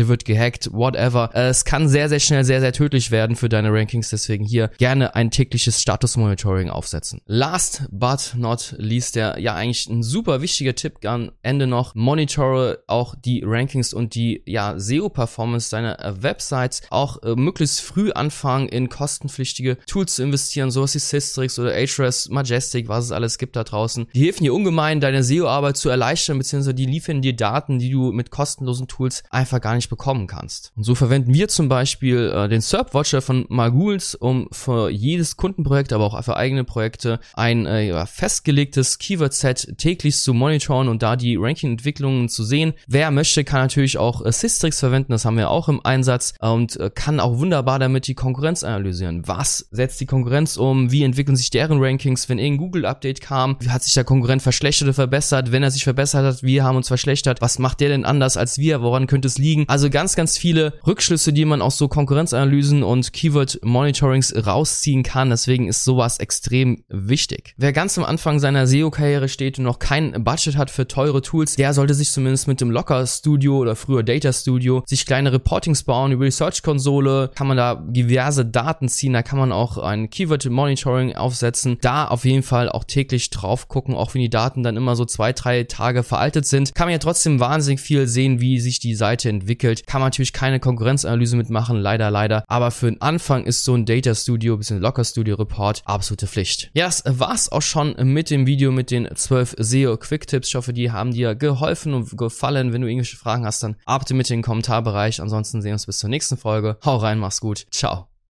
Wird 0.09 0.25
gehackt, 0.25 0.71
whatever. 0.73 1.31
Äh, 1.35 1.49
es 1.49 1.65
kann 1.65 1.89
sehr, 1.89 2.09
sehr 2.09 2.21
schnell 2.21 2.45
sehr, 2.45 2.61
sehr 2.61 2.73
tödlich 2.73 3.11
werden 3.11 3.37
für 3.37 3.49
deine 3.49 3.73
Rankings, 3.73 4.11
deswegen 4.11 4.45
hier 4.45 4.71
gerne 4.79 5.15
ein 5.15 5.31
tägliches 5.31 5.81
Status-Monitoring 5.81 6.71
aufsetzen. 6.71 7.21
Last 7.27 7.85
but 7.91 8.35
not 8.37 8.75
least, 8.79 9.17
der 9.17 9.39
ja 9.39 9.55
eigentlich 9.55 9.87
ein 9.89 10.03
super 10.03 10.41
wichtiger 10.41 10.75
Tipp 10.75 11.05
am 11.05 11.33
Ende 11.43 11.67
noch, 11.67 11.95
monitore 11.95 12.83
auch 12.87 13.15
die 13.15 13.43
Rankings 13.45 13.93
und 13.93 14.15
die 14.15 14.43
ja 14.47 14.79
SEO-Performance 14.79 15.71
deiner 15.71 16.05
äh, 16.05 16.23
Websites 16.23 16.83
auch 16.91 17.23
äh, 17.23 17.35
möglichst 17.35 17.81
früh 17.81 18.13
anfangen, 18.13 18.69
in 18.69 18.89
kostenpflichtige 18.89 19.79
Tools 19.87 20.17
zu 20.17 20.23
investieren, 20.23 20.71
sowas 20.71 20.95
wie 20.95 20.99
Systrix 20.99 21.59
oder 21.59 21.73
Ahrefs, 21.73 22.29
Majestic, 22.29 22.89
was 22.89 23.07
es 23.07 23.13
alles 23.13 23.39
gibt 23.39 23.57
da 23.57 23.65
draußen. 23.65 24.07
Die 24.15 24.25
helfen 24.25 24.45
dir 24.45 24.55
ungemein, 24.55 25.01
deine 25.01 25.23
SEO-Arbeit 25.23 25.77
zu 25.77 25.89
erleichtern, 25.89 26.39
beziehungsweise 26.39 26.75
die 26.75 26.87
liefern 26.87 27.23
dir 27.23 27.35
Daten, 27.35 27.79
die 27.79 27.91
du 27.91 28.13
mit 28.13 28.31
kostenlosen 28.31 28.89
Tools 28.89 29.23
einfach 29.31 29.61
gar 29.61 29.75
nicht 29.75 29.89
bekommen 29.97 30.26
kannst. 30.26 30.73
Und 30.76 30.85
so 30.85 30.95
verwenden 30.95 31.33
wir 31.33 31.49
zum 31.49 31.71
Beispiel 31.71 32.31
äh, 32.35 32.49
den 32.49 32.61
SERP 32.61 32.93
Watcher 32.93 33.23
von 33.23 33.47
Marguls, 33.49 34.15
um 34.15 34.47
für 34.53 34.91
jedes 34.91 35.38
Kundenprojekt, 35.38 35.95
aber 35.95 36.05
auch 36.05 36.23
für 36.23 36.37
eigene 36.37 36.65
Projekte 36.65 37.19
ein 37.33 37.65
äh, 37.65 38.05
festgelegtes 38.05 38.99
Keyword-Set 38.99 39.79
täglich 39.79 40.19
zu 40.19 40.35
monitoren 40.35 40.88
und 40.88 41.03
da 41.03 41.17
die 41.17 41.37
Ranking-Entwicklungen 41.37 42.29
zu 42.29 42.45
sehen. 42.45 42.75
Wer 42.87 43.11
möchte, 43.11 43.43
kann 43.43 43.62
natürlich 43.62 43.97
auch 43.97 44.25
äh, 44.25 44.33
Systrix 44.33 44.81
verwenden, 44.81 45.12
das 45.12 45.25
haben 45.25 45.38
wir 45.38 45.50
auch 45.50 45.71
im 45.71 45.85
Einsatz 45.85 46.35
und 46.41 46.79
äh, 46.79 46.91
kann 46.95 47.19
auch 47.19 47.38
wunderbar 47.38 47.79
damit 47.79 48.07
die 48.07 48.15
Konkurrenz 48.15 48.65
analysieren. 48.65 49.26
Was 49.26 49.67
setzt 49.71 49.99
die 50.00 50.07
Konkurrenz 50.07 50.59
um? 50.59 50.93
Wie 50.93 51.05
entwickeln 51.05 51.37
sich 51.37 51.49
deren 51.49 51.83
Rankings? 51.83 52.29
Wenn 52.29 52.38
irgendein 52.38 52.67
Google-Update 52.67 53.23
kam, 53.23 53.57
hat 53.69 53.83
sich 53.83 53.95
der 53.95 54.05
Konkurrent 54.05 54.43
verschlechtert 54.43 54.88
oder 54.88 54.95
verbessert? 54.95 55.53
Wenn 55.53 55.62
er 55.62 55.71
sich 55.71 55.85
verbessert 55.85 56.25
hat, 56.25 56.43
wir 56.43 56.65
haben 56.65 56.76
uns 56.76 56.88
verschlechtert. 56.88 57.41
Was 57.41 57.59
macht 57.59 57.81
der 57.81 57.88
denn 57.88 58.05
anders 58.05 58.37
als 58.37 58.59
wir? 58.59 58.83
Woran 58.83 59.07
könnte 59.07 59.29
es 59.29 59.38
liegen? 59.38 59.65
Also 59.69 59.86
Also 59.87 59.93
ganz, 59.93 60.16
ganz 60.16 60.37
viele 60.37 60.73
Rückschlüsse, 60.85 61.33
die 61.33 61.45
man 61.45 61.62
aus 61.62 61.78
so 61.78 61.87
Konkurrenzanalysen 61.87 62.83
und 62.83 63.12
Keyword-Monitorings 63.12 64.35
rausziehen 64.45 65.05
kann. 65.05 65.31
Deswegen 65.31 65.69
ist 65.69 65.85
sowas 65.85 66.19
extrem 66.19 66.83
wichtig. 66.88 67.55
Wer 67.57 67.73
ganz 67.73 67.97
am 67.97 68.05
Anfang 68.05 68.40
seiner 68.40 68.66
SEO-Karriere 68.66 69.28
steht 69.28 69.59
und 69.59 69.64
noch 69.64 69.78
kein 69.78 70.25
Budget 70.25 70.57
hat 70.57 70.73
für 70.73 70.88
teure 70.88 71.23
Tools, 71.23 71.55
der 71.55 71.73
sollte 71.73 71.95
sich 71.95 72.11
zumindest 72.11 72.49
mit 72.49 72.61
dem 72.61 72.73
Locker 72.73 73.07
Studio 73.07 73.59
oder 73.59 73.76
früher 73.76 74.02
Data 74.02 74.33
Studio 74.33 74.83
sich 74.87 75.07
kleine 75.07 75.33
Reportings 75.33 75.85
bauen 75.85 76.11
über 76.11 76.25
die 76.25 76.33
Search-Konsole. 76.33 77.31
Kann 77.37 77.47
man 77.47 77.57
da 77.57 77.76
diverse 77.76 78.45
Daten 78.45 78.88
ziehen, 78.88 79.12
da 79.12 79.23
kann 79.23 79.38
man 79.38 79.52
auch 79.52 79.78
ein 79.78 80.11
Keyword-Monitoring 80.11 81.14
aufsetzen. 81.14 81.78
Da 81.81 82.09
auf 82.09 82.25
jeden 82.25 82.43
Fall 82.43 82.71
auch 82.71 82.83
täglich 82.83 83.31
drauf 83.31 83.69
gucken, 83.69 83.95
auch 83.95 84.14
wenn 84.14 84.23
die 84.23 84.31
Daten 84.31 84.64
dann 84.64 84.76
immer 84.76 84.97
so 84.97 85.05
zwei, 85.05 85.33
drei 85.33 85.62
Tage 85.62 86.02
veraltet 86.02 86.45
sind. 86.45 86.75
Kann 86.75 86.88
man 86.88 86.93
ja 86.95 86.99
trotzdem 86.99 87.38
wahnsinnig 87.38 87.81
viel 87.81 88.09
sehen, 88.09 88.40
wie 88.40 88.59
sich 88.59 88.81
die 88.81 88.97
Seite 88.97 89.28
entwickelt. 89.28 89.66
Kann 89.87 90.01
man 90.01 90.09
natürlich 90.09 90.33
keine 90.33 90.61
Konkurrenzanalyse 90.61 91.37
mitmachen, 91.37 91.79
leider, 91.79 92.11
leider. 92.11 92.45
Aber 92.49 92.71
für 92.71 92.87
den 92.87 93.01
Anfang 93.01 93.45
ist 93.45 93.65
so 93.65 93.75
ein 93.75 93.85
Data 93.87 94.15
Studio 94.15 94.57
bzw. 94.57 94.79
Locker 94.79 95.05
Studio 95.05 95.37
Report 95.37 95.83
absolute 95.85 96.27
Pflicht. 96.27 96.71
Ja, 96.75 96.87
das 96.87 97.03
war's 97.07 97.51
auch 97.51 97.63
schon 97.63 97.95
mit 97.99 98.31
dem 98.31 98.47
Video 98.47 98.73
mit 98.73 98.91
den 98.91 99.09
12 99.15 99.57
SEO 99.59 99.97
Quick 99.97 100.27
Tipps. 100.27 100.49
Ich 100.49 100.55
hoffe, 100.55 100.73
die 100.73 100.91
haben 100.91 101.13
dir 101.13 101.35
geholfen 101.35 101.95
und 101.95 102.17
gefallen. 102.17 102.73
Wenn 102.73 102.83
du 102.83 102.89
irgendwelche 102.89 103.17
Fragen 103.17 103.45
hast, 103.45 103.63
dann 103.63 103.77
arbeite 103.85 104.15
mit 104.15 104.31
in 104.31 104.39
den 104.39 104.43
Kommentarbereich. 104.43 105.21
Ansonsten 105.21 105.63
sehen 105.63 105.71
wir 105.71 105.75
uns 105.75 105.87
bis 105.87 105.99
zur 105.99 106.11
nächsten 106.11 106.37
Folge. 106.37 106.79
Hau 106.85 106.97
rein, 106.97 107.19
mach's 107.19 107.41
gut. 107.41 107.67
Ciao. 107.71 108.16